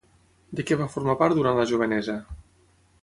De 0.59 0.63
què 0.69 0.77
va 0.79 0.87
formar 0.93 1.15
part 1.19 1.37
durant 1.41 1.59
la 1.61 1.67
jovenesa? 1.73 2.17